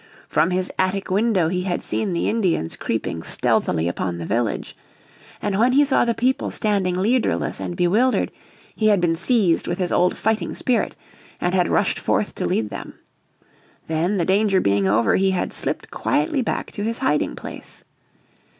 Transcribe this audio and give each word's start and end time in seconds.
From 0.27 0.49
his 0.49 0.71
attic 0.79 1.11
window 1.11 1.47
he 1.47 1.61
had 1.61 1.83
seen 1.83 2.11
the 2.11 2.27
Indians 2.27 2.75
creeping 2.75 3.21
stealthily 3.21 3.87
upon 3.87 4.17
the 4.17 4.25
village. 4.25 4.75
And 5.39 5.59
when 5.59 5.73
he 5.73 5.85
saw 5.85 6.05
the 6.05 6.15
people 6.15 6.49
standing 6.49 6.97
leaderless 6.97 7.59
and 7.59 7.75
bewildered, 7.75 8.31
he 8.75 8.87
had 8.87 8.99
been 8.99 9.15
seized 9.15 9.67
with 9.67 9.77
his 9.77 9.91
old 9.91 10.17
fighting 10.17 10.55
spirit, 10.55 10.95
and 11.39 11.53
had 11.53 11.67
rushed 11.67 11.99
forth 11.99 12.33
to 12.33 12.47
lead 12.47 12.71
them. 12.71 12.95
Then, 13.85 14.17
the 14.17 14.25
danger 14.25 14.59
being 14.59 14.87
over, 14.87 15.15
he 15.17 15.29
had 15.29 15.53
slipped 15.53 15.91
quietly 15.91 16.41
back 16.41 16.71
to 16.71 16.83
his 16.83 16.97
hiding 16.97 17.35
place. 17.35 17.83